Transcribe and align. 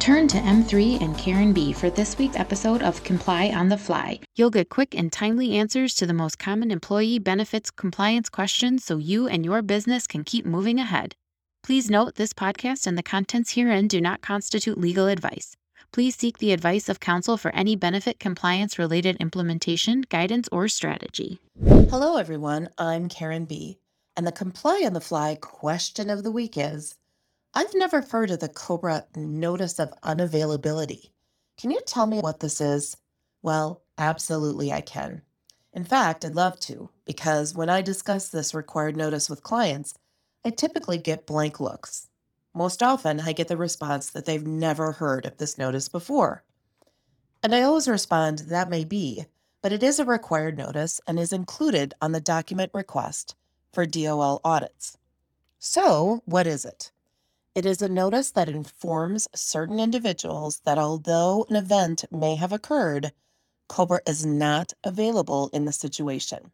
Turn 0.00 0.26
to 0.28 0.38
M3 0.38 1.02
and 1.02 1.16
Karen 1.18 1.52
B 1.52 1.74
for 1.74 1.90
this 1.90 2.16
week's 2.16 2.38
episode 2.38 2.80
of 2.80 3.04
Comply 3.04 3.50
on 3.50 3.68
the 3.68 3.76
Fly. 3.76 4.18
You'll 4.34 4.48
get 4.48 4.70
quick 4.70 4.94
and 4.94 5.12
timely 5.12 5.58
answers 5.58 5.94
to 5.96 6.06
the 6.06 6.14
most 6.14 6.38
common 6.38 6.70
employee 6.70 7.18
benefits 7.18 7.70
compliance 7.70 8.30
questions 8.30 8.82
so 8.82 8.96
you 8.96 9.28
and 9.28 9.44
your 9.44 9.60
business 9.60 10.06
can 10.06 10.24
keep 10.24 10.46
moving 10.46 10.80
ahead. 10.80 11.16
Please 11.62 11.90
note 11.90 12.14
this 12.14 12.32
podcast 12.32 12.86
and 12.86 12.96
the 12.96 13.02
contents 13.02 13.52
herein 13.52 13.88
do 13.88 14.00
not 14.00 14.22
constitute 14.22 14.78
legal 14.78 15.06
advice. 15.06 15.54
Please 15.92 16.16
seek 16.16 16.38
the 16.38 16.52
advice 16.52 16.88
of 16.88 16.98
counsel 16.98 17.36
for 17.36 17.54
any 17.54 17.76
benefit 17.76 18.18
compliance 18.18 18.78
related 18.78 19.18
implementation, 19.20 20.00
guidance, 20.08 20.48
or 20.50 20.66
strategy. 20.66 21.40
Hello, 21.62 22.16
everyone. 22.16 22.70
I'm 22.78 23.10
Karen 23.10 23.44
B. 23.44 23.76
And 24.16 24.26
the 24.26 24.32
Comply 24.32 24.82
on 24.86 24.94
the 24.94 25.00
Fly 25.02 25.36
question 25.38 26.08
of 26.08 26.22
the 26.22 26.32
week 26.32 26.56
is 26.56 26.94
I've 27.52 27.74
never 27.74 28.00
heard 28.00 28.30
of 28.30 28.38
the 28.38 28.48
COBRA 28.48 29.06
Notice 29.16 29.80
of 29.80 29.92
Unavailability. 30.04 31.10
Can 31.58 31.72
you 31.72 31.80
tell 31.84 32.06
me 32.06 32.20
what 32.20 32.38
this 32.38 32.60
is? 32.60 32.96
Well, 33.42 33.82
absolutely, 33.98 34.72
I 34.72 34.82
can. 34.82 35.22
In 35.72 35.82
fact, 35.82 36.24
I'd 36.24 36.36
love 36.36 36.60
to, 36.60 36.90
because 37.04 37.52
when 37.52 37.68
I 37.68 37.82
discuss 37.82 38.28
this 38.28 38.54
required 38.54 38.96
notice 38.96 39.28
with 39.28 39.42
clients, 39.42 39.94
I 40.44 40.50
typically 40.50 40.96
get 40.96 41.26
blank 41.26 41.58
looks. 41.58 42.06
Most 42.54 42.84
often, 42.84 43.18
I 43.18 43.32
get 43.32 43.48
the 43.48 43.56
response 43.56 44.10
that 44.10 44.26
they've 44.26 44.46
never 44.46 44.92
heard 44.92 45.26
of 45.26 45.38
this 45.38 45.58
notice 45.58 45.88
before. 45.88 46.44
And 47.42 47.52
I 47.52 47.62
always 47.62 47.88
respond, 47.88 48.44
that 48.50 48.70
may 48.70 48.84
be, 48.84 49.24
but 49.60 49.72
it 49.72 49.82
is 49.82 49.98
a 49.98 50.04
required 50.04 50.56
notice 50.56 51.00
and 51.04 51.18
is 51.18 51.32
included 51.32 51.94
on 52.00 52.12
the 52.12 52.20
document 52.20 52.70
request 52.72 53.34
for 53.72 53.86
DOL 53.86 54.40
audits. 54.44 54.96
So, 55.58 56.22
what 56.26 56.46
is 56.46 56.64
it? 56.64 56.92
It 57.60 57.66
is 57.66 57.82
a 57.82 57.90
notice 57.90 58.30
that 58.30 58.48
informs 58.48 59.28
certain 59.34 59.78
individuals 59.78 60.62
that 60.64 60.78
although 60.78 61.44
an 61.50 61.56
event 61.56 62.06
may 62.10 62.36
have 62.36 62.52
occurred, 62.52 63.12
COBRA 63.68 64.00
is 64.06 64.24
not 64.24 64.72
available 64.82 65.50
in 65.52 65.66
the 65.66 65.72
situation. 65.72 66.52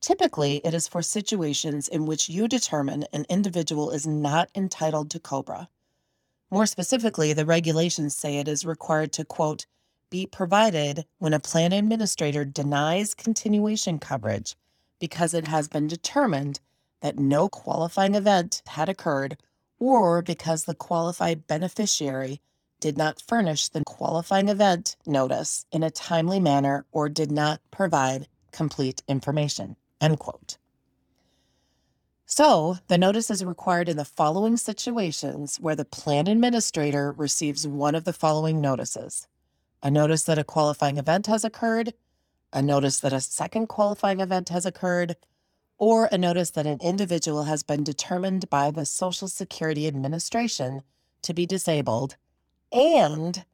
Typically, 0.00 0.56
it 0.64 0.74
is 0.74 0.88
for 0.88 1.00
situations 1.00 1.86
in 1.86 2.06
which 2.06 2.28
you 2.28 2.48
determine 2.48 3.04
an 3.12 3.24
individual 3.28 3.92
is 3.92 4.04
not 4.04 4.50
entitled 4.52 5.12
to 5.12 5.20
COBRA. 5.20 5.68
More 6.50 6.66
specifically, 6.66 7.32
the 7.32 7.46
regulations 7.46 8.16
say 8.16 8.38
it 8.38 8.48
is 8.48 8.66
required 8.66 9.12
to, 9.12 9.24
quote, 9.24 9.66
be 10.10 10.26
provided 10.26 11.04
when 11.18 11.34
a 11.34 11.38
plan 11.38 11.72
administrator 11.72 12.44
denies 12.44 13.14
continuation 13.14 14.00
coverage 14.00 14.56
because 14.98 15.34
it 15.34 15.46
has 15.46 15.68
been 15.68 15.86
determined 15.86 16.58
that 17.00 17.16
no 17.16 17.48
qualifying 17.48 18.16
event 18.16 18.60
had 18.66 18.88
occurred 18.88 19.38
or 19.80 20.22
because 20.22 20.64
the 20.64 20.74
qualified 20.74 21.48
beneficiary 21.48 22.40
did 22.78 22.96
not 22.96 23.20
furnish 23.20 23.68
the 23.68 23.82
qualifying 23.84 24.48
event 24.48 24.96
notice 25.06 25.66
in 25.72 25.82
a 25.82 25.90
timely 25.90 26.38
manner 26.38 26.86
or 26.92 27.08
did 27.08 27.32
not 27.32 27.60
provide 27.70 28.28
complete 28.52 29.02
information. 29.08 29.76
End 30.00 30.18
quote. 30.18 30.56
So, 32.26 32.78
the 32.86 32.96
notice 32.96 33.28
is 33.28 33.44
required 33.44 33.88
in 33.88 33.96
the 33.96 34.04
following 34.04 34.56
situations 34.56 35.56
where 35.56 35.74
the 35.74 35.84
plan 35.84 36.28
administrator 36.28 37.12
receives 37.12 37.66
one 37.66 37.96
of 37.96 38.04
the 38.04 38.12
following 38.12 38.60
notices 38.60 39.26
a 39.82 39.90
notice 39.90 40.24
that 40.24 40.38
a 40.38 40.44
qualifying 40.44 40.98
event 40.98 41.26
has 41.26 41.42
occurred, 41.42 41.94
a 42.52 42.60
notice 42.60 43.00
that 43.00 43.14
a 43.14 43.20
second 43.20 43.66
qualifying 43.66 44.20
event 44.20 44.50
has 44.50 44.66
occurred, 44.66 45.16
or 45.80 46.10
a 46.12 46.18
notice 46.18 46.50
that 46.50 46.66
an 46.66 46.78
individual 46.82 47.44
has 47.44 47.62
been 47.62 47.82
determined 47.82 48.50
by 48.50 48.70
the 48.70 48.84
Social 48.84 49.26
Security 49.26 49.86
Administration 49.86 50.82
to 51.22 51.32
be 51.32 51.46
disabled, 51.46 52.16
and 52.70 53.46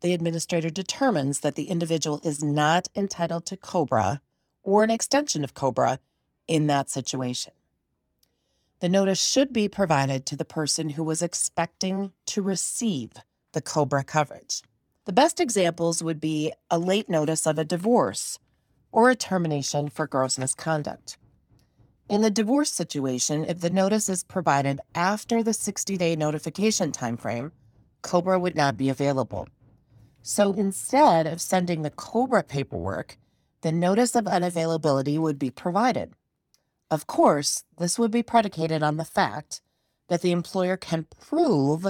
the 0.00 0.12
administrator 0.12 0.70
determines 0.70 1.40
that 1.40 1.54
the 1.54 1.68
individual 1.70 2.20
is 2.24 2.42
not 2.42 2.88
entitled 2.96 3.46
to 3.46 3.56
COBRA 3.56 4.20
or 4.64 4.82
an 4.82 4.90
extension 4.90 5.44
of 5.44 5.54
COBRA 5.54 6.00
in 6.48 6.66
that 6.66 6.90
situation. 6.90 7.52
The 8.80 8.88
notice 8.88 9.24
should 9.24 9.52
be 9.52 9.68
provided 9.68 10.26
to 10.26 10.36
the 10.36 10.44
person 10.44 10.90
who 10.90 11.04
was 11.04 11.22
expecting 11.22 12.12
to 12.26 12.42
receive 12.42 13.12
the 13.52 13.62
COBRA 13.62 14.02
coverage. 14.02 14.62
The 15.04 15.12
best 15.12 15.38
examples 15.38 16.02
would 16.02 16.20
be 16.20 16.52
a 16.72 16.78
late 16.78 17.08
notice 17.08 17.46
of 17.46 17.56
a 17.56 17.64
divorce 17.64 18.40
or 18.90 19.10
a 19.10 19.14
termination 19.14 19.88
for 19.88 20.08
gross 20.08 20.38
misconduct. 20.38 21.16
In 22.08 22.22
the 22.22 22.30
divorce 22.30 22.70
situation, 22.70 23.44
if 23.44 23.60
the 23.60 23.68
notice 23.68 24.08
is 24.08 24.22
provided 24.22 24.80
after 24.94 25.42
the 25.42 25.52
60 25.52 25.96
day 25.96 26.14
notification 26.14 26.92
timeframe, 26.92 27.50
COBRA 28.02 28.38
would 28.38 28.54
not 28.54 28.76
be 28.76 28.88
available. 28.88 29.48
So 30.22 30.52
instead 30.52 31.26
of 31.26 31.40
sending 31.40 31.82
the 31.82 31.90
COBRA 31.90 32.44
paperwork, 32.44 33.18
the 33.62 33.72
notice 33.72 34.14
of 34.14 34.26
unavailability 34.26 35.18
would 35.18 35.36
be 35.36 35.50
provided. 35.50 36.12
Of 36.92 37.08
course, 37.08 37.64
this 37.76 37.98
would 37.98 38.12
be 38.12 38.22
predicated 38.22 38.84
on 38.84 38.98
the 38.98 39.04
fact 39.04 39.60
that 40.06 40.22
the 40.22 40.30
employer 40.30 40.76
can 40.76 41.08
prove 41.20 41.88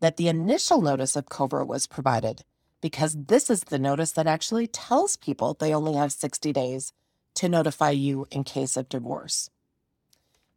that 0.00 0.16
the 0.16 0.28
initial 0.28 0.80
notice 0.80 1.14
of 1.14 1.28
COBRA 1.28 1.66
was 1.66 1.86
provided, 1.86 2.42
because 2.80 3.14
this 3.26 3.50
is 3.50 3.64
the 3.64 3.78
notice 3.78 4.12
that 4.12 4.26
actually 4.26 4.66
tells 4.66 5.18
people 5.18 5.52
they 5.52 5.74
only 5.74 5.92
have 5.92 6.12
60 6.12 6.54
days 6.54 6.94
to 7.34 7.50
notify 7.50 7.90
you 7.90 8.26
in 8.30 8.44
case 8.44 8.74
of 8.74 8.88
divorce. 8.88 9.50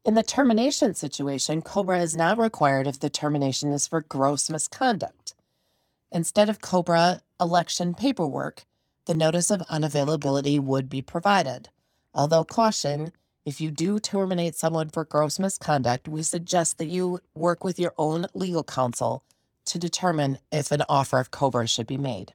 In 0.03 0.15
the 0.15 0.23
termination 0.23 0.95
situation, 0.95 1.61
COBRA 1.61 1.99
is 1.99 2.17
now 2.17 2.35
required 2.35 2.87
if 2.87 2.99
the 2.99 3.09
termination 3.09 3.71
is 3.71 3.85
for 3.85 4.01
gross 4.01 4.49
misconduct. 4.49 5.35
Instead 6.11 6.49
of 6.49 6.59
COBRA 6.59 7.21
election 7.39 7.93
paperwork, 7.93 8.65
the 9.05 9.13
notice 9.13 9.51
of 9.51 9.61
unavailability 9.69 10.59
would 10.59 10.89
be 10.89 11.03
provided. 11.03 11.69
Although, 12.15 12.43
caution, 12.43 13.11
if 13.45 13.61
you 13.61 13.69
do 13.69 13.99
terminate 13.99 14.55
someone 14.55 14.89
for 14.89 15.05
gross 15.05 15.37
misconduct, 15.37 16.07
we 16.07 16.23
suggest 16.23 16.79
that 16.79 16.87
you 16.87 17.19
work 17.35 17.63
with 17.63 17.77
your 17.77 17.93
own 17.95 18.25
legal 18.33 18.63
counsel 18.63 19.23
to 19.65 19.77
determine 19.77 20.39
if 20.51 20.71
an 20.71 20.81
offer 20.89 21.19
of 21.19 21.29
COBRA 21.29 21.67
should 21.67 21.87
be 21.87 21.99
made. 21.99 22.33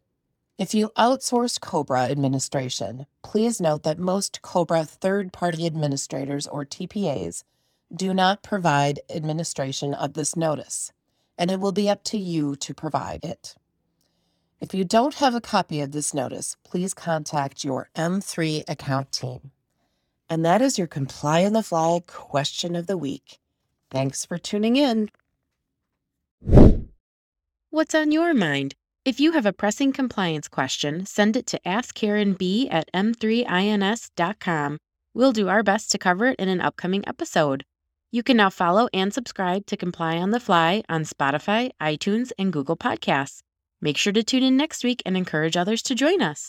If 0.56 0.72
you 0.72 0.90
outsource 0.96 1.60
COBRA 1.60 2.10
administration, 2.10 3.06
please 3.24 3.60
note 3.60 3.82
that 3.82 3.98
most 3.98 4.40
COBRA 4.40 4.84
third 4.84 5.32
party 5.32 5.66
administrators 5.66 6.46
or 6.46 6.64
TPAs 6.64 7.42
do 7.94 8.12
not 8.12 8.42
provide 8.42 9.00
administration 9.14 9.94
of 9.94 10.14
this 10.14 10.36
notice, 10.36 10.92
and 11.38 11.50
it 11.50 11.60
will 11.60 11.72
be 11.72 11.88
up 11.88 12.02
to 12.04 12.18
you 12.18 12.56
to 12.56 12.74
provide 12.74 13.24
it. 13.24 13.54
If 14.60 14.72
you 14.74 14.84
don't 14.84 15.14
have 15.16 15.34
a 15.34 15.40
copy 15.40 15.80
of 15.80 15.92
this 15.92 16.14
notice, 16.14 16.56
please 16.64 16.94
contact 16.94 17.62
your 17.62 17.90
M3 17.94 18.64
account 18.68 19.12
team. 19.12 19.50
And 20.28 20.44
that 20.44 20.62
is 20.62 20.78
your 20.78 20.86
Comply 20.86 21.44
on 21.44 21.52
the 21.52 21.62
Fly 21.62 22.00
question 22.06 22.74
of 22.74 22.86
the 22.86 22.96
week. 22.96 23.38
Thanks 23.90 24.24
for 24.24 24.38
tuning 24.38 24.76
in. 24.76 25.10
What's 27.70 27.94
on 27.94 28.10
your 28.10 28.34
mind? 28.34 28.74
If 29.04 29.20
you 29.20 29.32
have 29.32 29.46
a 29.46 29.52
pressing 29.52 29.92
compliance 29.92 30.48
question, 30.48 31.06
send 31.06 31.36
it 31.36 31.46
to 31.48 31.60
askkarenb 31.64 32.68
at 32.72 32.90
m3ins.com. 32.92 34.78
We'll 35.14 35.32
do 35.32 35.48
our 35.48 35.62
best 35.62 35.90
to 35.92 35.98
cover 35.98 36.26
it 36.26 36.40
in 36.40 36.48
an 36.48 36.60
upcoming 36.60 37.06
episode. 37.06 37.64
You 38.12 38.22
can 38.22 38.36
now 38.36 38.50
follow 38.50 38.88
and 38.94 39.12
subscribe 39.12 39.66
to 39.66 39.76
Comply 39.76 40.16
on 40.18 40.30
the 40.30 40.38
Fly 40.38 40.82
on 40.88 41.02
Spotify, 41.02 41.70
iTunes, 41.80 42.30
and 42.38 42.52
Google 42.52 42.76
Podcasts. 42.76 43.40
Make 43.80 43.96
sure 43.96 44.12
to 44.12 44.22
tune 44.22 44.44
in 44.44 44.56
next 44.56 44.84
week 44.84 45.02
and 45.04 45.16
encourage 45.16 45.56
others 45.56 45.82
to 45.82 45.94
join 45.94 46.22
us. 46.22 46.44